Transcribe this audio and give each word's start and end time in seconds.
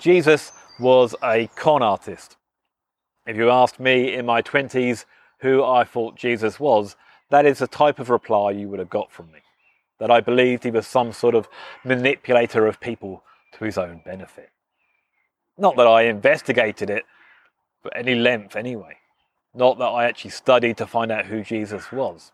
Jesus 0.00 0.50
was 0.78 1.14
a 1.22 1.48
con 1.56 1.82
artist. 1.82 2.36
If 3.26 3.36
you 3.36 3.50
asked 3.50 3.78
me 3.78 4.14
in 4.14 4.24
my 4.24 4.40
20s 4.40 5.04
who 5.40 5.62
I 5.62 5.84
thought 5.84 6.16
Jesus 6.16 6.58
was, 6.58 6.96
that 7.28 7.44
is 7.44 7.58
the 7.58 7.66
type 7.66 7.98
of 7.98 8.08
reply 8.08 8.52
you 8.52 8.68
would 8.68 8.78
have 8.78 8.90
got 8.90 9.12
from 9.12 9.30
me. 9.30 9.40
That 9.98 10.10
I 10.10 10.20
believed 10.20 10.64
he 10.64 10.70
was 10.70 10.86
some 10.86 11.12
sort 11.12 11.34
of 11.34 11.48
manipulator 11.84 12.66
of 12.66 12.80
people 12.80 13.22
to 13.52 13.64
his 13.64 13.76
own 13.76 14.00
benefit. 14.04 14.50
Not 15.58 15.76
that 15.76 15.86
I 15.86 16.02
investigated 16.04 16.88
it 16.88 17.04
at 17.84 17.92
any 17.94 18.14
length 18.14 18.56
anyway. 18.56 18.96
Not 19.54 19.78
that 19.78 19.84
I 19.84 20.06
actually 20.06 20.30
studied 20.30 20.78
to 20.78 20.86
find 20.86 21.12
out 21.12 21.26
who 21.26 21.42
Jesus 21.42 21.92
was. 21.92 22.32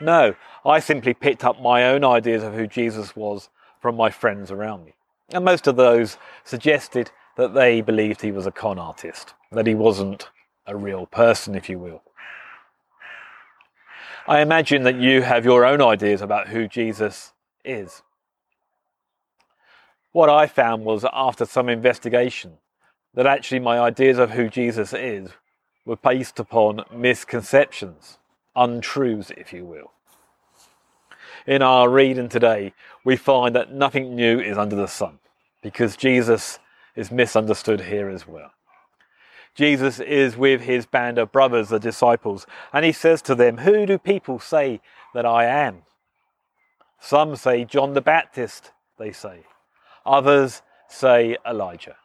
No, 0.00 0.34
I 0.64 0.80
simply 0.80 1.14
picked 1.14 1.44
up 1.44 1.60
my 1.60 1.84
own 1.84 2.04
ideas 2.04 2.42
of 2.42 2.54
who 2.54 2.66
Jesus 2.66 3.14
was 3.14 3.50
from 3.80 3.96
my 3.96 4.10
friends 4.10 4.50
around 4.50 4.84
me. 4.84 4.94
And 5.30 5.44
most 5.44 5.66
of 5.66 5.76
those 5.76 6.16
suggested 6.44 7.10
that 7.38 7.54
they 7.54 7.80
believed 7.80 8.20
he 8.20 8.32
was 8.32 8.46
a 8.46 8.50
con 8.50 8.78
artist, 8.78 9.34
that 9.52 9.66
he 9.66 9.74
wasn't 9.74 10.28
a 10.66 10.76
real 10.76 11.06
person, 11.06 11.54
if 11.54 11.68
you 11.68 11.78
will. 11.78 12.02
I 14.26 14.40
imagine 14.40 14.82
that 14.82 14.96
you 14.96 15.22
have 15.22 15.44
your 15.44 15.64
own 15.64 15.80
ideas 15.80 16.20
about 16.20 16.48
who 16.48 16.66
Jesus 16.66 17.32
is. 17.64 18.02
What 20.12 20.28
I 20.28 20.48
found 20.48 20.84
was 20.84 21.04
after 21.12 21.44
some 21.44 21.68
investigation 21.68 22.58
that 23.14 23.26
actually 23.26 23.60
my 23.60 23.78
ideas 23.78 24.18
of 24.18 24.30
who 24.30 24.48
Jesus 24.48 24.92
is 24.92 25.30
were 25.86 25.96
based 25.96 26.40
upon 26.40 26.84
misconceptions, 26.92 28.18
untruths, 28.56 29.30
if 29.36 29.52
you 29.52 29.64
will. 29.64 29.92
In 31.46 31.62
our 31.62 31.88
reading 31.88 32.28
today, 32.28 32.74
we 33.04 33.16
find 33.16 33.54
that 33.54 33.72
nothing 33.72 34.16
new 34.16 34.40
is 34.40 34.58
under 34.58 34.76
the 34.76 34.88
sun 34.88 35.20
because 35.62 35.96
Jesus 35.96 36.58
is 36.94 37.10
misunderstood 37.10 37.82
here 37.82 38.08
as 38.08 38.26
well. 38.26 38.50
Jesus 39.54 39.98
is 39.98 40.36
with 40.36 40.60
his 40.62 40.86
band 40.86 41.18
of 41.18 41.32
brothers, 41.32 41.68
the 41.68 41.80
disciples, 41.80 42.46
and 42.72 42.84
he 42.84 42.92
says 42.92 43.20
to 43.22 43.34
them, 43.34 43.58
Who 43.58 43.86
do 43.86 43.98
people 43.98 44.38
say 44.38 44.80
that 45.14 45.26
I 45.26 45.46
am? 45.46 45.82
Some 47.00 47.36
say 47.36 47.64
John 47.64 47.94
the 47.94 48.00
Baptist, 48.00 48.72
they 48.98 49.12
say. 49.12 49.44
Others 50.06 50.62
say 50.88 51.36
Elijah. 51.46 51.96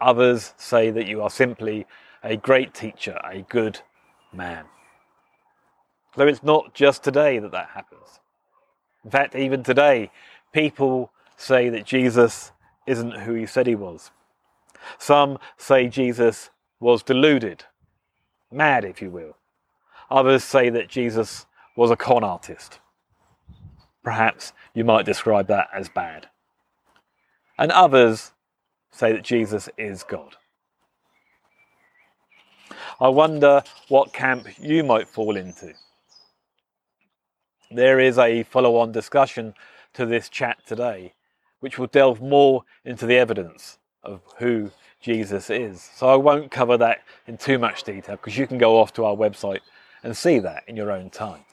Others 0.00 0.54
say 0.56 0.90
that 0.90 1.06
you 1.06 1.22
are 1.22 1.30
simply 1.30 1.86
a 2.22 2.36
great 2.36 2.74
teacher, 2.74 3.18
a 3.24 3.42
good 3.42 3.80
man. 4.32 4.64
Though 6.16 6.26
it's 6.26 6.42
not 6.42 6.74
just 6.74 7.04
today 7.04 7.38
that 7.38 7.52
that 7.52 7.70
happens. 7.74 8.20
In 9.04 9.10
fact, 9.10 9.34
even 9.34 9.62
today, 9.62 10.10
people 10.52 11.12
say 11.36 11.68
that 11.68 11.84
Jesus 11.84 12.52
isn't 12.86 13.20
who 13.20 13.34
he 13.34 13.46
said 13.46 13.66
he 13.66 13.74
was. 13.74 14.10
Some 14.98 15.38
say 15.56 15.88
Jesus 15.88 16.50
was 16.80 17.02
deluded, 17.02 17.64
mad, 18.52 18.84
if 18.84 19.02
you 19.02 19.10
will. 19.10 19.36
Others 20.10 20.44
say 20.44 20.70
that 20.70 20.88
Jesus 20.88 21.46
was 21.76 21.90
a 21.90 21.96
con 21.96 22.22
artist. 22.22 22.80
Perhaps 24.04 24.52
you 24.74 24.84
might 24.84 25.04
describe 25.04 25.48
that 25.48 25.68
as 25.74 25.88
bad. 25.88 26.28
And 27.58 27.72
others 27.72 28.32
say 28.92 29.12
that 29.12 29.24
Jesus 29.24 29.68
is 29.76 30.04
God. 30.04 30.36
I 33.00 33.08
wonder 33.08 33.62
what 33.88 34.12
camp 34.12 34.46
you 34.60 34.84
might 34.84 35.08
fall 35.08 35.36
into 35.36 35.74
there 37.70 37.98
is 37.98 38.18
a 38.18 38.42
follow 38.44 38.76
on 38.76 38.92
discussion 38.92 39.54
to 39.94 40.06
this 40.06 40.28
chat 40.28 40.58
today, 40.66 41.12
which 41.60 41.78
will 41.78 41.86
delve 41.86 42.20
more 42.20 42.62
into 42.84 43.06
the 43.06 43.16
evidence 43.16 43.78
of 44.02 44.20
who 44.38 44.70
Jesus 45.00 45.50
is. 45.50 45.82
So 45.82 46.08
I 46.08 46.16
won't 46.16 46.50
cover 46.50 46.76
that 46.78 47.00
in 47.26 47.36
too 47.36 47.58
much 47.58 47.82
detail 47.84 48.16
because 48.16 48.36
you 48.36 48.46
can 48.46 48.58
go 48.58 48.78
off 48.80 48.92
to 48.94 49.04
our 49.04 49.16
website 49.16 49.60
and 50.02 50.16
see 50.16 50.38
that 50.40 50.64
in 50.66 50.76
your 50.76 50.90
own 50.90 51.10
time. 51.10 51.44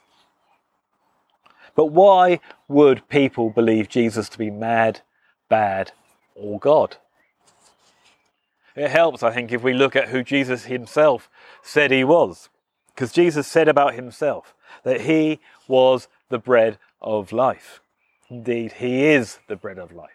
But 1.75 1.87
why 1.87 2.39
would 2.67 3.07
people 3.09 3.49
believe 3.49 3.89
Jesus 3.89 4.29
to 4.29 4.37
be 4.37 4.51
mad, 4.51 5.01
bad, 5.49 5.91
or 6.35 6.59
God? 6.59 6.97
It 8.75 8.89
helps, 8.89 9.23
I 9.23 9.31
think, 9.31 9.51
if 9.51 9.63
we 9.63 9.73
look 9.73 9.95
at 9.95 10.09
who 10.09 10.23
Jesus 10.23 10.65
himself 10.65 11.29
said 11.61 11.91
he 11.91 12.03
was. 12.03 12.49
Because 12.87 13.11
Jesus 13.11 13.47
said 13.47 13.67
about 13.67 13.95
himself 13.95 14.53
that 14.83 15.01
he 15.01 15.39
was 15.67 16.07
the 16.29 16.39
bread 16.39 16.77
of 17.01 17.31
life. 17.31 17.81
Indeed, 18.29 18.73
he 18.73 19.05
is 19.05 19.39
the 19.47 19.55
bread 19.55 19.77
of 19.77 19.91
life. 19.91 20.09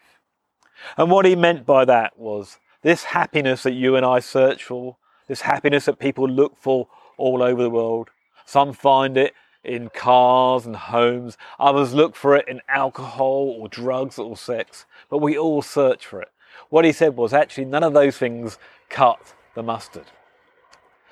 And 0.96 1.10
what 1.10 1.26
he 1.26 1.36
meant 1.36 1.66
by 1.66 1.84
that 1.84 2.18
was 2.18 2.58
this 2.82 3.04
happiness 3.04 3.62
that 3.64 3.72
you 3.72 3.96
and 3.96 4.06
I 4.06 4.20
search 4.20 4.64
for, 4.64 4.96
this 5.26 5.42
happiness 5.42 5.86
that 5.86 5.98
people 5.98 6.28
look 6.28 6.56
for 6.56 6.88
all 7.16 7.42
over 7.42 7.62
the 7.62 7.70
world. 7.70 8.10
Some 8.46 8.72
find 8.72 9.16
it 9.16 9.34
in 9.64 9.90
cars 9.90 10.64
and 10.64 10.76
homes, 10.76 11.36
others 11.58 11.92
look 11.92 12.16
for 12.16 12.36
it 12.36 12.48
in 12.48 12.60
alcohol 12.68 13.56
or 13.58 13.68
drugs 13.68 14.18
or 14.18 14.36
sex, 14.36 14.86
but 15.10 15.18
we 15.18 15.36
all 15.36 15.60
search 15.60 16.06
for 16.06 16.22
it. 16.22 16.30
What 16.70 16.84
he 16.84 16.92
said 16.92 17.16
was 17.16 17.34
actually 17.34 17.66
none 17.66 17.82
of 17.82 17.92
those 17.92 18.16
things 18.16 18.58
cut 18.88 19.34
the 19.54 19.62
mustard. 19.62 20.06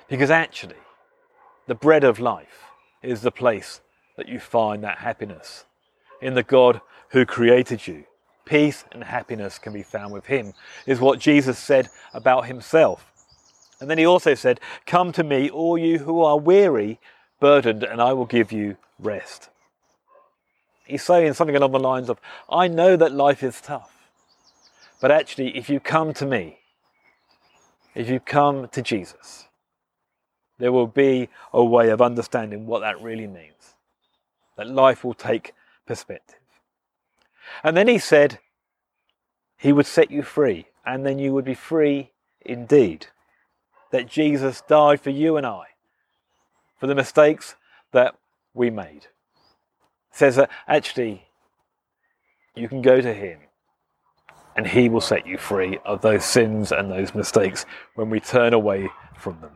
Because 0.07 0.31
actually, 0.31 0.77
the 1.67 1.75
bread 1.75 2.03
of 2.03 2.19
life 2.19 2.71
is 3.03 3.21
the 3.21 3.31
place 3.31 3.81
that 4.15 4.29
you 4.29 4.39
find 4.39 4.83
that 4.83 4.99
happiness 4.99 5.65
in 6.21 6.33
the 6.33 6.43
God 6.43 6.81
who 7.09 7.25
created 7.25 7.87
you. 7.87 8.05
Peace 8.45 8.85
and 8.91 9.03
happiness 9.03 9.59
can 9.59 9.73
be 9.73 9.83
found 9.83 10.13
with 10.13 10.25
Him, 10.25 10.53
is 10.85 10.99
what 10.99 11.19
Jesus 11.19 11.57
said 11.57 11.89
about 12.13 12.47
Himself. 12.47 13.11
And 13.79 13.89
then 13.89 13.97
He 13.97 14.05
also 14.05 14.33
said, 14.33 14.59
Come 14.85 15.11
to 15.13 15.23
me, 15.23 15.49
all 15.49 15.77
you 15.77 15.99
who 15.99 16.21
are 16.21 16.39
weary, 16.39 16.99
burdened, 17.39 17.83
and 17.83 18.01
I 18.01 18.13
will 18.13 18.25
give 18.25 18.51
you 18.51 18.77
rest. 18.99 19.49
He's 20.85 21.03
saying 21.03 21.33
something 21.33 21.55
along 21.55 21.73
the 21.73 21.79
lines 21.79 22.09
of, 22.09 22.19
I 22.49 22.67
know 22.67 22.95
that 22.95 23.11
life 23.11 23.43
is 23.43 23.59
tough, 23.59 23.93
but 25.01 25.11
actually, 25.11 25.57
if 25.57 25.69
you 25.69 25.79
come 25.79 26.13
to 26.15 26.25
me, 26.25 26.59
if 27.93 28.09
you 28.09 28.19
come 28.19 28.69
to 28.69 28.81
Jesus, 28.81 29.47
there 30.57 30.71
will 30.71 30.87
be 30.87 31.29
a 31.53 31.63
way 31.63 31.89
of 31.89 32.01
understanding 32.01 32.65
what 32.65 32.79
that 32.79 33.01
really 33.01 33.27
means 33.27 33.75
that 34.55 34.67
life 34.67 35.03
will 35.03 35.13
take 35.13 35.53
perspective. 35.87 36.39
And 37.63 37.75
then 37.75 37.87
he 37.87 37.97
said 37.97 38.39
he 39.57 39.73
would 39.73 39.87
set 39.87 40.11
you 40.11 40.21
free, 40.21 40.67
and 40.85 41.05
then 41.05 41.17
you 41.17 41.33
would 41.33 41.45
be 41.45 41.55
free 41.55 42.11
indeed. 42.41 43.07
That 43.91 44.07
Jesus 44.07 44.61
died 44.67 45.01
for 45.01 45.09
you 45.09 45.37
and 45.37 45.45
I, 45.45 45.63
for 46.77 46.87
the 46.87 46.95
mistakes 46.95 47.55
that 47.93 48.15
we 48.53 48.69
made. 48.69 49.07
says 50.11 50.35
that 50.35 50.49
actually 50.67 51.23
you 52.55 52.67
can 52.67 52.81
go 52.81 52.99
to 52.99 53.13
him 53.13 53.39
and 54.55 54.65
he 54.65 54.89
will 54.89 55.01
set 55.01 55.27
you 55.27 55.37
free 55.37 55.77
of 55.85 56.01
those 56.01 56.25
sins 56.25 56.71
and 56.71 56.91
those 56.91 57.13
mistakes 57.13 57.65
when 57.93 58.09
we 58.09 58.19
turn 58.19 58.53
away 58.53 58.89
from 59.15 59.39
them. 59.39 59.51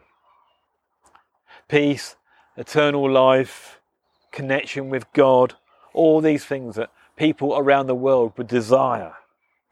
Peace, 1.68 2.16
eternal 2.56 3.09
life, 3.09 3.81
connection 4.31 4.90
with 4.90 5.12
God, 5.14 5.56
all 5.94 6.22
these 6.22 6.46
things 6.46 6.75
that 6.75 6.91
people 7.16 7.57
around 7.57 7.88
the 7.88 7.96
world 7.96 8.34
would 8.38 8.47
desire. 8.47 9.13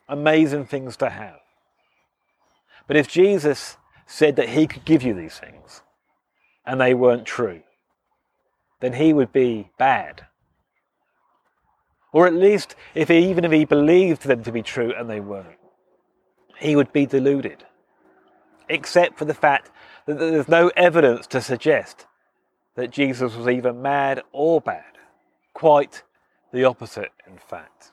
Amazing 0.07 0.65
things 0.65 0.97
to 0.97 1.09
have. 1.09 1.39
But 2.87 2.97
if 2.97 3.07
Jesus 3.07 3.77
said 4.07 4.35
that 4.37 4.49
he 4.49 4.65
could 4.65 4.85
give 4.85 5.03
you 5.03 5.13
these 5.13 5.37
things 5.37 5.81
and 6.65 6.81
they 6.81 6.93
weren't 6.93 7.25
true, 7.25 7.61
then 8.79 8.93
he 8.93 9.13
would 9.13 9.31
be 9.31 9.69
bad. 9.77 10.25
Or 12.11 12.25
at 12.25 12.33
least, 12.33 12.75
if 12.95 13.09
he, 13.09 13.29
even 13.29 13.45
if 13.45 13.51
he 13.51 13.65
believed 13.65 14.23
them 14.23 14.43
to 14.43 14.51
be 14.51 14.63
true 14.63 14.93
and 14.97 15.09
they 15.09 15.19
weren't, 15.19 15.59
he 16.57 16.75
would 16.75 16.91
be 16.91 17.05
deluded. 17.05 17.65
Except 18.67 19.17
for 19.17 19.25
the 19.25 19.33
fact 19.33 19.69
that 20.05 20.17
there's 20.17 20.47
no 20.47 20.71
evidence 20.75 21.27
to 21.27 21.41
suggest 21.41 22.07
that 22.75 22.91
Jesus 22.91 23.35
was 23.35 23.47
either 23.47 23.73
mad 23.73 24.23
or 24.31 24.59
bad. 24.61 24.83
Quite 25.53 26.03
the 26.51 26.65
opposite, 26.65 27.11
in 27.27 27.37
fact. 27.37 27.91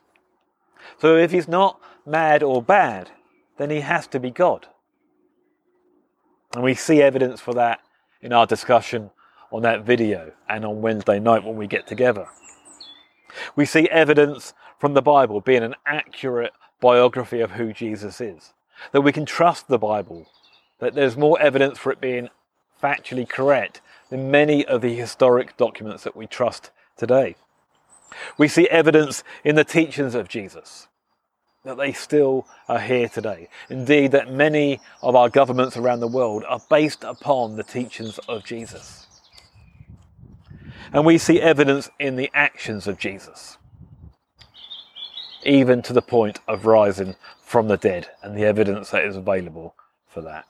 So 0.98 1.16
if 1.16 1.30
he's 1.30 1.48
not 1.48 1.80
mad 2.04 2.42
or 2.42 2.62
bad, 2.62 3.10
then 3.58 3.70
he 3.70 3.80
has 3.80 4.06
to 4.08 4.20
be 4.20 4.30
God. 4.30 4.66
And 6.54 6.62
we 6.62 6.74
see 6.74 7.02
evidence 7.02 7.40
for 7.40 7.54
that 7.54 7.80
in 8.22 8.32
our 8.32 8.46
discussion 8.46 9.10
on 9.50 9.62
that 9.62 9.84
video 9.84 10.32
and 10.48 10.64
on 10.64 10.82
Wednesday 10.82 11.18
night 11.18 11.44
when 11.44 11.56
we 11.56 11.66
get 11.66 11.86
together. 11.86 12.26
We 13.54 13.64
see 13.64 13.88
evidence 13.88 14.54
from 14.78 14.94
the 14.94 15.02
Bible 15.02 15.40
being 15.40 15.62
an 15.62 15.74
accurate 15.84 16.52
biography 16.80 17.40
of 17.40 17.52
who 17.52 17.72
Jesus 17.72 18.20
is, 18.20 18.52
that 18.92 19.02
we 19.02 19.12
can 19.12 19.26
trust 19.26 19.68
the 19.68 19.78
Bible, 19.78 20.26
that 20.78 20.94
there's 20.94 21.16
more 21.16 21.40
evidence 21.40 21.78
for 21.78 21.92
it 21.92 22.00
being 22.00 22.28
factually 22.82 23.28
correct 23.28 23.80
than 24.10 24.30
many 24.30 24.64
of 24.64 24.80
the 24.80 24.94
historic 24.94 25.56
documents 25.56 26.04
that 26.04 26.16
we 26.16 26.26
trust 26.26 26.70
today. 26.96 27.36
We 28.38 28.48
see 28.48 28.68
evidence 28.68 29.22
in 29.44 29.56
the 29.56 29.64
teachings 29.64 30.14
of 30.14 30.28
Jesus 30.28 30.88
that 31.64 31.76
they 31.76 31.92
still 31.92 32.46
are 32.68 32.78
here 32.78 33.08
today. 33.08 33.48
Indeed, 33.68 34.12
that 34.12 34.30
many 34.30 34.80
of 35.02 35.16
our 35.16 35.28
governments 35.28 35.76
around 35.76 36.00
the 36.00 36.06
world 36.06 36.44
are 36.48 36.60
based 36.70 37.02
upon 37.02 37.56
the 37.56 37.64
teachings 37.64 38.18
of 38.28 38.44
Jesus. 38.44 39.06
And 40.92 41.04
we 41.04 41.18
see 41.18 41.40
evidence 41.40 41.90
in 41.98 42.14
the 42.14 42.30
actions 42.32 42.86
of 42.86 42.98
Jesus, 42.98 43.58
even 45.42 45.82
to 45.82 45.92
the 45.92 46.02
point 46.02 46.38
of 46.46 46.66
rising 46.66 47.16
from 47.42 47.66
the 47.66 47.76
dead 47.76 48.08
and 48.22 48.36
the 48.36 48.44
evidence 48.44 48.90
that 48.90 49.04
is 49.04 49.16
available 49.16 49.74
for 50.06 50.20
that. 50.22 50.46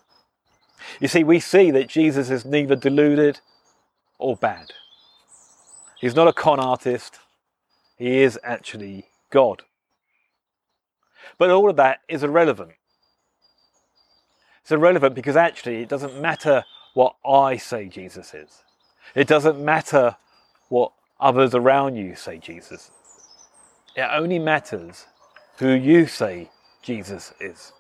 You 1.01 1.09
see, 1.09 1.25
we 1.25 1.41
see 1.41 1.71
that 1.71 1.89
Jesus 1.89 2.29
is 2.31 2.45
neither 2.45 2.77
deluded 2.77 3.41
or 4.19 4.37
bad. 4.37 4.73
He's 5.99 6.15
not 6.15 6.29
a 6.29 6.33
con 6.33 6.61
artist, 6.61 7.19
he 7.97 8.23
is 8.23 8.39
actually 8.43 9.07
God. 9.31 9.63
But 11.39 11.51
all 11.51 11.69
of 11.69 11.77
that 11.77 12.01
is 12.09 12.23
irrelevant. 12.23 12.73
It's 14.63 14.73
irrelevant 14.73 15.15
because 15.15 15.37
actually 15.37 15.83
it 15.83 15.89
doesn't 15.89 16.21
matter 16.21 16.65
what 16.95 17.17
I 17.25 17.57
say 17.57 17.89
Jesus 17.89 18.35
is. 18.35 18.63
It 19.15 19.29
doesn't 19.29 19.63
matter 19.65 20.17
what 20.69 20.93
others 21.21 21.55
around 21.55 21.97
you 21.97 22.17
say 22.17 22.39
Jesus. 22.39 22.91
It 23.95 24.09
only 24.13 24.39
matters 24.39 25.07
who 25.59 25.71
you 25.71 26.07
say 26.07 26.51
Jesus 26.83 27.33
is. 27.41 27.73